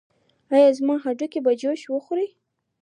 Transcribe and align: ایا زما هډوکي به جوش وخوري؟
ایا 0.53 0.69
زما 0.77 0.95
هډوکي 1.03 1.39
به 1.45 1.51
جوش 1.61 1.81
وخوري؟ 1.89 2.27